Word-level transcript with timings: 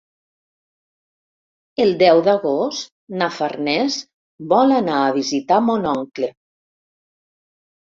El 1.85 1.93
deu 2.03 2.21
d'agost 2.29 2.89
na 3.23 3.29
Farners 3.37 3.99
vol 4.55 4.75
anar 4.81 4.97
a 5.05 5.15
visitar 5.21 5.63
mon 5.69 5.89
oncle. 5.95 6.35